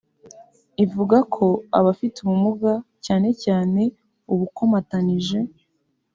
Ivuga 0.83 1.17
ko 1.35 1.45
abafite 1.79 2.15
ubumuga 2.25 2.71
cyane 3.05 3.29
cyane 3.43 3.81
ubukomatanije 4.33 5.39